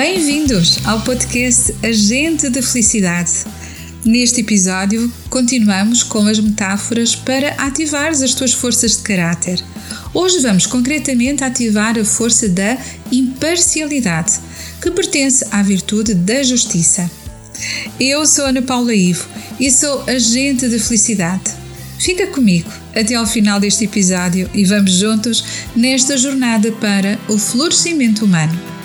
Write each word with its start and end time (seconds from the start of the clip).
Bem-vindos 0.00 0.78
ao 0.86 1.00
podcast 1.00 1.74
Agente 1.82 2.48
da 2.48 2.62
Felicidade. 2.62 3.32
Neste 4.04 4.42
episódio, 4.42 5.12
continuamos 5.28 6.04
com 6.04 6.24
as 6.28 6.38
metáforas 6.38 7.16
para 7.16 7.48
ativar 7.54 8.10
as 8.10 8.32
tuas 8.32 8.52
forças 8.52 8.98
de 8.98 9.02
caráter. 9.02 9.60
Hoje 10.14 10.38
vamos 10.38 10.66
concretamente 10.66 11.42
ativar 11.42 11.98
a 11.98 12.04
força 12.04 12.48
da 12.48 12.78
imparcialidade, 13.10 14.38
que 14.80 14.88
pertence 14.92 15.44
à 15.50 15.64
virtude 15.64 16.14
da 16.14 16.44
justiça. 16.44 17.10
Eu 17.98 18.24
sou 18.24 18.46
Ana 18.46 18.62
Paula 18.62 18.94
Ivo 18.94 19.26
e 19.58 19.68
sou 19.68 20.04
agente 20.08 20.68
da 20.68 20.78
felicidade. 20.78 21.50
Fica 21.98 22.28
comigo 22.28 22.70
até 22.94 23.16
ao 23.16 23.26
final 23.26 23.58
deste 23.58 23.86
episódio 23.86 24.48
e 24.54 24.64
vamos 24.64 24.92
juntos 24.92 25.42
nesta 25.74 26.16
jornada 26.16 26.70
para 26.70 27.18
o 27.26 27.36
florescimento 27.36 28.24
humano. 28.24 28.77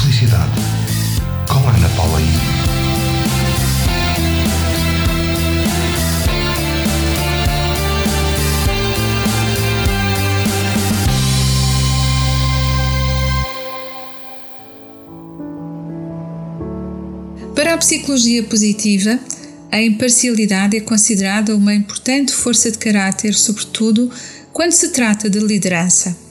Felicidade, 0.00 0.52
com 1.48 1.68
Ana 1.68 1.88
Paula 1.96 2.20
I. 2.20 2.24
Para 17.54 17.74
a 17.74 17.78
psicologia 17.78 18.42
positiva, 18.44 19.18
a 19.70 19.82
imparcialidade 19.82 20.76
é 20.76 20.80
considerada 20.80 21.56
uma 21.56 21.74
importante 21.74 22.32
força 22.32 22.70
de 22.70 22.78
caráter, 22.78 23.34
sobretudo 23.34 24.10
quando 24.52 24.72
se 24.72 24.88
trata 24.90 25.28
de 25.28 25.40
liderança. 25.40 26.27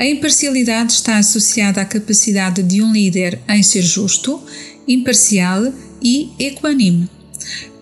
A 0.00 0.06
imparcialidade 0.06 0.94
está 0.94 1.18
associada 1.18 1.82
à 1.82 1.84
capacidade 1.84 2.62
de 2.62 2.82
um 2.82 2.90
líder 2.90 3.38
em 3.46 3.62
ser 3.62 3.82
justo, 3.82 4.42
imparcial 4.88 5.70
e 6.02 6.30
equanime 6.38 7.06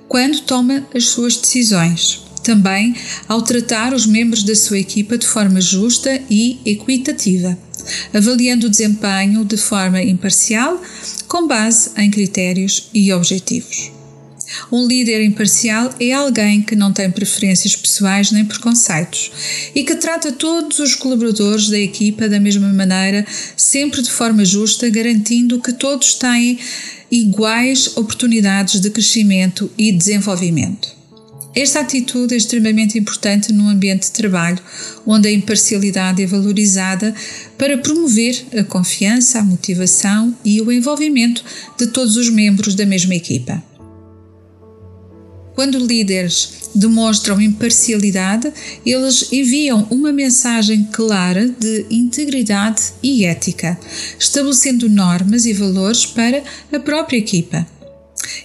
quando 0.08 0.40
toma 0.40 0.84
as 0.92 1.04
suas 1.04 1.36
decisões. 1.36 2.20
Também 2.42 2.96
ao 3.28 3.42
tratar 3.42 3.94
os 3.94 4.04
membros 4.04 4.42
da 4.42 4.56
sua 4.56 4.80
equipa 4.80 5.16
de 5.16 5.28
forma 5.28 5.60
justa 5.60 6.20
e 6.28 6.58
equitativa, 6.64 7.56
avaliando 8.12 8.66
o 8.66 8.70
desempenho 8.70 9.44
de 9.44 9.56
forma 9.56 10.02
imparcial 10.02 10.82
com 11.28 11.46
base 11.46 11.90
em 11.96 12.10
critérios 12.10 12.90
e 12.92 13.12
objetivos. 13.12 13.97
Um 14.70 14.86
líder 14.86 15.22
imparcial 15.24 15.94
é 16.00 16.12
alguém 16.12 16.62
que 16.62 16.76
não 16.76 16.92
tem 16.92 17.10
preferências 17.10 17.76
pessoais 17.76 18.30
nem 18.30 18.44
preconceitos 18.44 19.30
e 19.74 19.84
que 19.84 19.96
trata 19.96 20.32
todos 20.32 20.78
os 20.78 20.94
colaboradores 20.94 21.68
da 21.68 21.78
equipa 21.78 22.28
da 22.28 22.40
mesma 22.40 22.68
maneira, 22.72 23.26
sempre 23.56 24.02
de 24.02 24.10
forma 24.10 24.44
justa, 24.44 24.88
garantindo 24.88 25.60
que 25.60 25.72
todos 25.72 26.14
têm 26.14 26.58
iguais 27.10 27.96
oportunidades 27.96 28.80
de 28.80 28.90
crescimento 28.90 29.70
e 29.76 29.92
desenvolvimento. 29.92 30.98
Esta 31.54 31.80
atitude 31.80 32.34
é 32.34 32.36
extremamente 32.36 32.98
importante 32.98 33.52
num 33.52 33.68
ambiente 33.68 34.04
de 34.04 34.12
trabalho 34.12 34.58
onde 35.04 35.26
a 35.26 35.32
imparcialidade 35.32 36.22
é 36.22 36.26
valorizada 36.26 37.14
para 37.56 37.78
promover 37.78 38.44
a 38.56 38.62
confiança, 38.62 39.40
a 39.40 39.42
motivação 39.42 40.36
e 40.44 40.60
o 40.60 40.70
envolvimento 40.70 41.42
de 41.76 41.88
todos 41.88 42.16
os 42.16 42.28
membros 42.28 42.74
da 42.74 42.86
mesma 42.86 43.14
equipa. 43.14 43.62
Quando 45.58 45.76
líderes 45.76 46.70
demonstram 46.72 47.40
imparcialidade, 47.40 48.52
eles 48.86 49.32
enviam 49.32 49.88
uma 49.90 50.12
mensagem 50.12 50.84
clara 50.92 51.48
de 51.48 51.84
integridade 51.90 52.92
e 53.02 53.24
ética, 53.24 53.76
estabelecendo 54.16 54.88
normas 54.88 55.46
e 55.46 55.52
valores 55.52 56.06
para 56.06 56.44
a 56.72 56.78
própria 56.78 57.18
equipa. 57.18 57.66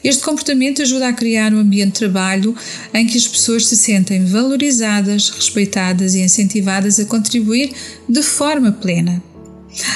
Este 0.03 0.23
comportamento 0.23 0.81
ajuda 0.81 1.09
a 1.09 1.13
criar 1.13 1.53
um 1.53 1.59
ambiente 1.59 1.91
de 1.93 1.99
trabalho 1.99 2.55
em 2.91 3.05
que 3.05 3.15
as 3.15 3.27
pessoas 3.27 3.67
se 3.67 3.75
sentem 3.75 4.25
valorizadas, 4.25 5.29
respeitadas 5.29 6.15
e 6.15 6.21
incentivadas 6.21 6.99
a 6.99 7.05
contribuir 7.05 7.73
de 8.09 8.23
forma 8.23 8.71
plena. 8.71 9.21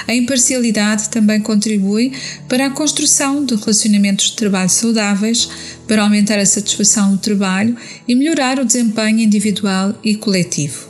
A 0.08 0.14
imparcialidade 0.14 1.10
também 1.10 1.40
contribui 1.40 2.12
para 2.48 2.68
a 2.68 2.70
construção 2.72 3.46
de 3.46 3.56
relacionamentos 3.56 4.32
de 4.32 4.36
trabalho 4.36 4.70
saudáveis, 4.70 5.50
para 5.88 6.04
aumentar 6.04 6.40
a 6.40 6.46
satisfação 6.46 7.12
do 7.12 7.18
trabalho 7.18 7.76
e 8.08 8.16
melhorar 8.16 8.60
o 8.60 8.66
desempenho 8.66 9.20
individual 9.20 9.98
e 10.04 10.16
coletivo. 10.16 10.88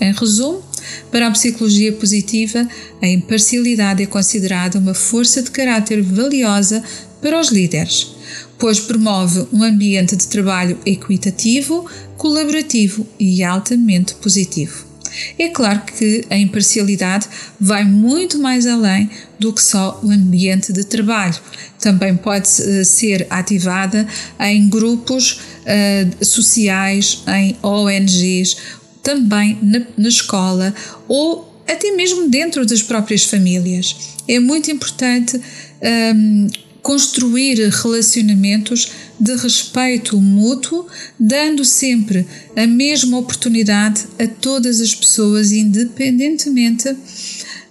Em 0.00 0.12
resumo, 0.12 0.62
para 1.10 1.26
a 1.26 1.30
psicologia 1.30 1.92
positiva, 1.92 2.66
a 3.02 3.06
imparcialidade 3.06 4.02
é 4.02 4.06
considerada 4.06 4.78
uma 4.78 4.94
força 4.94 5.42
de 5.42 5.50
caráter 5.50 6.02
valiosa 6.02 6.82
para 7.20 7.38
os 7.38 7.48
líderes, 7.48 8.14
pois 8.58 8.80
promove 8.80 9.46
um 9.52 9.62
ambiente 9.62 10.16
de 10.16 10.26
trabalho 10.26 10.78
equitativo, 10.86 11.86
colaborativo 12.16 13.06
e 13.18 13.42
altamente 13.42 14.14
positivo. 14.14 14.89
É 15.38 15.48
claro 15.48 15.82
que 15.82 16.24
a 16.30 16.36
imparcialidade 16.36 17.28
vai 17.58 17.84
muito 17.84 18.38
mais 18.38 18.66
além 18.66 19.10
do 19.38 19.52
que 19.52 19.62
só 19.62 20.00
o 20.02 20.10
ambiente 20.10 20.72
de 20.72 20.84
trabalho. 20.84 21.38
Também 21.78 22.16
pode 22.16 22.48
uh, 22.48 22.84
ser 22.84 23.26
ativada 23.30 24.06
em 24.38 24.68
grupos 24.68 25.40
uh, 25.62 26.24
sociais, 26.24 27.22
em 27.26 27.56
ONGs, 27.62 28.56
também 29.02 29.58
na, 29.62 29.80
na 29.96 30.08
escola 30.08 30.74
ou 31.08 31.50
até 31.66 31.92
mesmo 31.92 32.28
dentro 32.28 32.66
das 32.66 32.82
próprias 32.82 33.24
famílias. 33.24 33.96
É 34.28 34.38
muito 34.38 34.70
importante 34.70 35.36
um, 35.36 35.40
ehm, 35.80 36.46
construir 36.82 37.68
relacionamentos 37.68 38.90
de 39.20 39.36
respeito 39.36 40.18
mútuo, 40.18 40.86
dando 41.18 41.64
sempre 41.64 42.26
a 42.56 42.66
mesma 42.66 43.18
oportunidade 43.18 44.06
a 44.18 44.26
todas 44.26 44.80
as 44.80 44.94
pessoas, 44.94 45.52
independentemente 45.52 46.96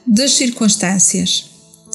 das 0.06 0.34
circunstâncias. 0.34 1.50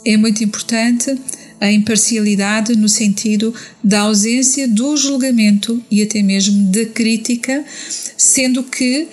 É 0.05 0.17
muito 0.17 0.43
importante 0.43 1.17
a 1.61 1.71
imparcialidade 1.71 2.77
no 2.77 2.89
sentido 2.89 3.55
da 3.83 4.01
ausência 4.01 4.67
do 4.67 4.97
julgamento 4.97 5.83
e 5.91 6.03
até 6.03 6.21
mesmo 6.21 6.71
da 6.71 6.85
crítica, 6.87 7.65
sendo 8.17 8.65
que 8.65 9.09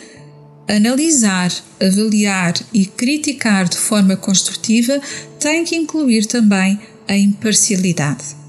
analisar, 0.67 1.51
avaliar 1.79 2.53
e 2.73 2.85
criticar 2.85 3.69
de 3.69 3.77
forma 3.77 4.17
construtiva 4.17 4.99
tem 5.39 5.63
que 5.63 5.75
incluir 5.75 6.25
também 6.25 6.79
a 7.07 7.15
imparcialidade. 7.15 8.40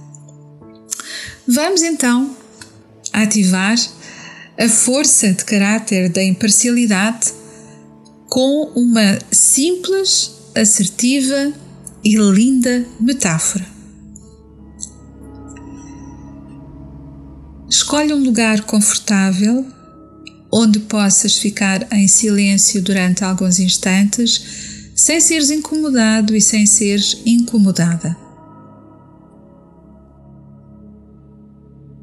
Vamos 1.47 1.83
então 1.83 2.37
ativar 3.13 3.77
a 4.59 4.69
força 4.69 5.33
de 5.33 5.45
caráter 5.45 6.09
da 6.09 6.23
imparcialidade 6.23 7.33
com 8.29 8.73
uma 8.75 9.19
simples, 9.31 10.31
assertiva 10.55 11.53
e 12.05 12.17
linda 12.17 12.87
metáfora. 13.01 13.67
Escolhe 17.69 18.13
um 18.15 18.23
lugar 18.23 18.63
confortável 18.63 19.67
onde 20.53 20.79
possas 20.81 21.37
ficar 21.37 21.87
em 21.93 22.07
silêncio 22.07 22.83
durante 22.83 23.25
alguns 23.25 23.59
instantes, 23.59 24.93
sem 24.95 25.21
seres 25.21 25.51
incomodado 25.51 26.37
e 26.37 26.41
sem 26.41 26.67
seres 26.67 27.19
incomodada. 27.25 28.17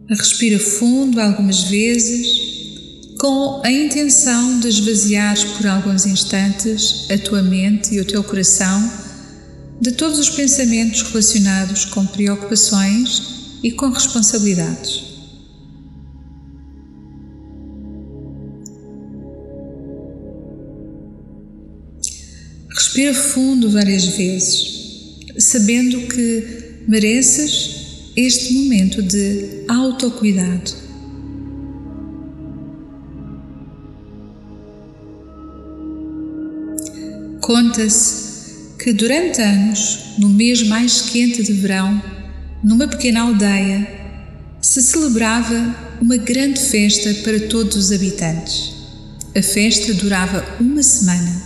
Respira 0.10 0.58
fundo 0.58 1.22
algumas 1.22 1.66
vezes, 1.66 3.14
com 3.20 3.62
a 3.64 3.72
intenção 3.72 4.60
de 4.60 4.68
esvaziar 4.68 5.38
por 5.56 5.68
alguns 5.68 6.08
instantes 6.08 7.06
a 7.12 7.18
tua 7.20 7.44
mente 7.44 7.94
e 7.94 8.00
o 8.00 8.06
teu 8.06 8.24
coração 8.24 8.92
de 9.80 9.92
todos 9.92 10.18
os 10.18 10.30
pensamentos 10.32 11.04
relacionados 11.04 11.86
com 11.86 12.04
preocupações 12.08 13.22
e 13.62 13.72
com 13.72 13.90
responsabilidades. 13.90 15.04
Respira 22.68 23.14
fundo 23.14 23.70
várias 23.70 24.06
vezes, 24.06 24.70
sabendo 25.38 26.02
que 26.08 26.84
mereces 26.88 27.79
este 28.20 28.54
momento 28.54 29.02
de 29.02 29.64
autocuidado. 29.70 30.74
Conta-se 37.40 38.76
que 38.78 38.92
durante 38.92 39.42
anos, 39.42 40.00
no 40.18 40.28
mês 40.28 40.68
mais 40.68 41.02
quente 41.02 41.42
de 41.44 41.54
verão, 41.54 42.02
numa 42.62 42.90
pequena 42.90 43.22
aldeia, 43.22 43.88
se 44.62 44.82
celebrava 44.82 45.76
uma 46.02 46.18
grande 46.18 46.60
festa 46.60 47.14
para 47.24 47.40
todos 47.48 47.78
os 47.78 47.92
habitantes. 47.94 48.74
A 49.34 49.42
festa 49.42 49.94
durava 49.94 50.46
uma 50.60 50.84
semana, 50.84 51.42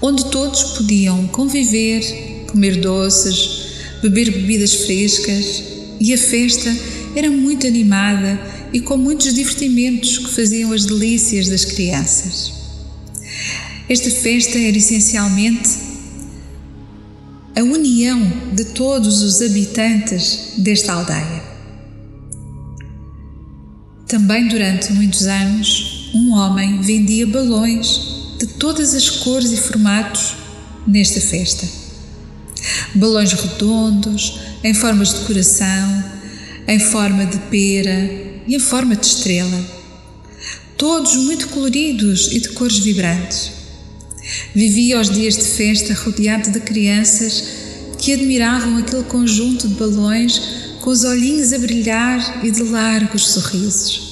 onde 0.00 0.30
todos 0.30 0.78
podiam 0.78 1.26
conviver, 1.28 2.46
comer 2.46 2.76
doces, 2.76 3.70
beber 4.02 4.30
bebidas 4.30 4.74
frescas 4.74 5.79
e 6.00 6.14
a 6.14 6.18
festa 6.18 6.74
era 7.14 7.30
muito 7.30 7.66
animada 7.66 8.40
e 8.72 8.80
com 8.80 8.96
muitos 8.96 9.34
divertimentos 9.34 10.18
que 10.18 10.34
faziam 10.34 10.72
as 10.72 10.86
delícias 10.86 11.48
das 11.48 11.64
crianças. 11.64 12.52
Esta 13.88 14.10
festa 14.10 14.58
era 14.58 14.78
essencialmente 14.78 15.68
a 17.56 17.62
união 17.62 18.32
de 18.54 18.64
todos 18.64 19.22
os 19.22 19.42
habitantes 19.42 20.54
desta 20.56 20.92
aldeia. 20.92 21.42
Também 24.06 24.48
durante 24.48 24.92
muitos 24.92 25.26
anos, 25.26 26.10
um 26.14 26.32
homem 26.32 26.80
vendia 26.80 27.26
balões 27.26 28.00
de 28.38 28.46
todas 28.46 28.94
as 28.94 29.10
cores 29.10 29.52
e 29.52 29.56
formatos 29.56 30.34
nesta 30.86 31.20
festa. 31.20 31.79
Balões 32.94 33.32
redondos, 33.32 34.40
em 34.62 34.74
formas 34.74 35.14
de 35.14 35.20
coração, 35.20 36.04
em 36.66 36.78
forma 36.78 37.26
de 37.26 37.38
pera 37.50 38.10
e 38.46 38.54
em 38.54 38.58
forma 38.58 38.96
de 38.96 39.06
estrela. 39.06 39.64
Todos 40.76 41.16
muito 41.16 41.48
coloridos 41.48 42.28
e 42.32 42.40
de 42.40 42.50
cores 42.50 42.78
vibrantes. 42.78 43.52
Vivia 44.54 45.00
os 45.00 45.10
dias 45.10 45.36
de 45.36 45.44
festa 45.44 45.94
rodeado 45.94 46.50
de 46.50 46.60
crianças 46.60 47.44
que 47.98 48.12
admiravam 48.12 48.78
aquele 48.78 49.02
conjunto 49.04 49.68
de 49.68 49.74
balões 49.74 50.40
com 50.80 50.90
os 50.90 51.04
olhinhos 51.04 51.52
a 51.52 51.58
brilhar 51.58 52.44
e 52.44 52.50
de 52.50 52.62
largos 52.62 53.28
sorrisos. 53.28 54.10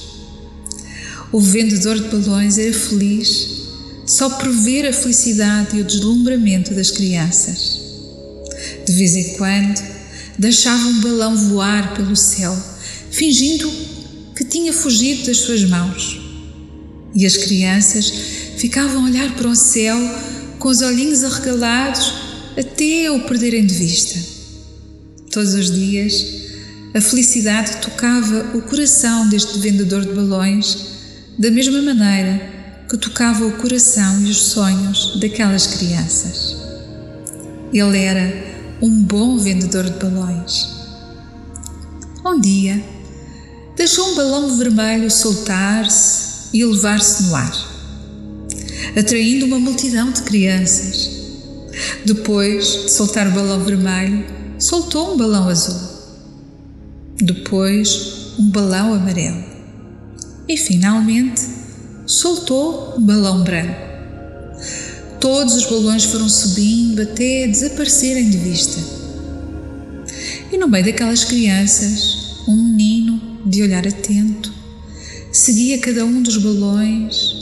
O 1.31 1.39
vendedor 1.39 1.99
de 1.99 2.09
balões 2.09 2.57
era 2.57 2.73
feliz 2.73 3.59
só 4.05 4.29
por 4.29 4.49
ver 4.49 4.87
a 4.87 4.93
felicidade 4.93 5.77
e 5.77 5.81
o 5.81 5.83
deslumbramento 5.83 6.73
das 6.73 6.89
crianças. 6.89 7.78
De 8.89 8.95
vez 8.95 9.15
em 9.15 9.35
quando, 9.35 9.79
deixava 10.39 10.87
um 10.87 10.99
balão 10.99 11.37
voar 11.37 11.93
pelo 11.93 12.15
céu, 12.15 12.57
fingindo 13.11 13.71
que 14.35 14.43
tinha 14.43 14.73
fugido 14.73 15.27
das 15.27 15.37
suas 15.37 15.63
mãos. 15.63 16.19
E 17.13 17.23
as 17.23 17.37
crianças 17.37 18.11
ficavam 18.57 19.03
a 19.03 19.05
olhar 19.05 19.35
para 19.35 19.47
o 19.47 19.55
céu 19.55 19.95
com 20.57 20.69
os 20.69 20.81
olhinhos 20.81 21.23
arregalados 21.23 22.15
até 22.57 23.11
o 23.11 23.19
perderem 23.27 23.63
de 23.63 23.75
vista. 23.75 24.17
Todos 25.29 25.53
os 25.53 25.69
dias, 25.71 26.25
a 26.95 26.99
felicidade 26.99 27.77
tocava 27.83 28.57
o 28.57 28.63
coração 28.63 29.29
deste 29.29 29.59
vendedor 29.59 30.03
de 30.03 30.13
balões 30.13 30.77
da 31.37 31.51
mesma 31.51 31.79
maneira 31.79 32.41
que 32.89 32.97
tocava 32.97 33.45
o 33.45 33.51
coração 33.51 34.25
e 34.25 34.31
os 34.31 34.37
sonhos 34.45 35.19
daquelas 35.19 35.67
crianças. 35.67 36.57
Ele 37.71 37.99
era 37.99 38.58
um 38.81 39.03
bom 39.03 39.37
vendedor 39.37 39.83
de 39.83 39.99
balões. 39.99 40.69
Um 42.25 42.39
dia, 42.39 42.83
deixou 43.75 44.11
um 44.11 44.15
balão 44.15 44.57
vermelho 44.57 45.11
soltar-se 45.11 46.49
e 46.53 46.61
elevar-se 46.61 47.23
no 47.23 47.35
ar, 47.35 47.53
atraindo 48.97 49.45
uma 49.45 49.59
multidão 49.59 50.11
de 50.11 50.21
crianças. 50.21 51.09
Depois 52.05 52.83
de 52.83 52.91
soltar 52.91 53.27
o 53.27 53.31
balão 53.31 53.63
vermelho, 53.63 54.25
soltou 54.57 55.13
um 55.13 55.17
balão 55.17 55.49
azul. 55.49 55.79
Depois, 57.21 58.33
um 58.39 58.49
balão 58.49 58.93
amarelo. 58.93 59.43
E 60.47 60.55
finalmente, 60.55 61.41
soltou 62.05 62.95
um 62.97 63.01
balão 63.01 63.43
branco. 63.43 63.88
Todos 65.19 65.53
os 65.53 65.65
balões 65.65 66.05
foram 66.05 66.29
subindo 66.29 67.01
até 67.01 67.45
desaparecerem 67.45 68.29
de 68.29 68.37
vista. 68.37 68.79
E 70.49 70.57
no 70.57 70.67
meio 70.67 70.85
daquelas 70.85 71.25
crianças, 71.25 72.45
um 72.47 72.55
menino, 72.55 73.21
de 73.45 73.61
olhar 73.61 73.85
atento, 73.85 74.53
seguia 75.31 75.77
cada 75.79 76.05
um 76.05 76.21
dos 76.21 76.37
balões 76.37 77.35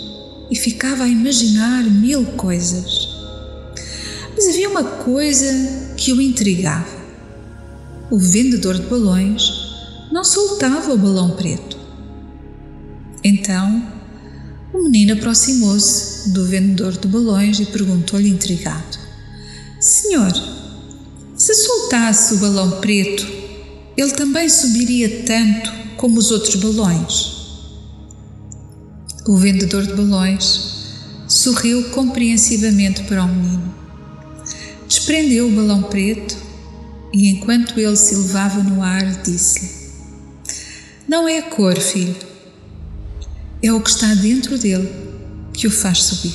e 0.50 0.56
ficava 0.56 1.04
a 1.04 1.08
imaginar 1.08 1.84
mil 1.84 2.26
coisas. 2.26 3.10
Mas 4.36 4.48
havia 4.48 4.70
uma 4.70 4.84
coisa 4.84 5.94
que 5.98 6.12
o 6.12 6.22
intrigava. 6.22 6.98
O 8.10 8.18
vendedor 8.18 8.76
de 8.76 8.88
balões 8.88 9.52
não 10.12 10.24
soltava 10.24 10.94
o 10.94 10.98
balão 10.98 11.32
preto. 11.32 11.78
Então, 13.24 13.84
o 14.74 14.84
menino 14.84 15.14
aproximou-se 15.14 16.17
do 16.28 16.46
vendedor 16.46 16.94
de 16.94 17.08
balões 17.08 17.60
e 17.60 17.66
perguntou-lhe 17.66 18.30
intrigado: 18.30 18.98
Senhor, 19.80 20.32
se 21.36 21.54
soltasse 21.54 22.36
o 22.36 22.38
balão 22.38 22.80
preto, 22.80 23.28
ele 23.96 24.12
também 24.12 24.50
subiria 24.50 25.24
tanto 25.24 25.72
como 25.98 26.20
os 26.20 26.32
outros 26.32 26.56
balões? 26.56 27.38
O 29.26 29.36
vendedor 29.38 29.86
de 29.86 29.94
balões 29.94 30.94
sorriu 31.28 31.90
compreensivamente 31.90 33.04
para 33.04 33.24
o 33.24 33.28
menino. 33.28 33.76
Desprendeu 34.88 35.48
o 35.48 35.52
balão 35.52 35.84
preto 35.84 36.38
e, 37.14 37.30
enquanto 37.30 37.80
ele 37.80 37.96
se 37.96 38.14
elevava 38.14 38.64
no 38.64 38.82
ar, 38.82 39.22
disse-lhe: 39.24 39.70
Não 41.08 41.28
é 41.28 41.40
a 41.40 41.44
cor, 41.44 41.78
filho 41.78 42.16
é 43.62 43.74
o 43.74 43.82
que 43.82 43.90
está 43.90 44.14
dentro 44.14 44.58
dele 44.58 44.90
que 45.58 45.66
o 45.66 45.72
faz 45.72 46.04
subir. 46.04 46.34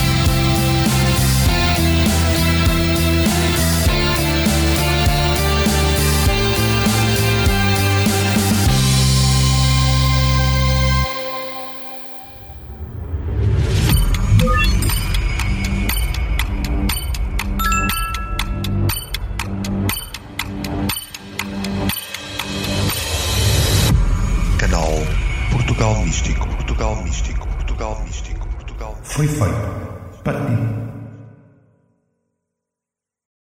Foi 29.24 29.30
feito 29.30 30.22
para 30.22 30.38
ti. 30.42 30.73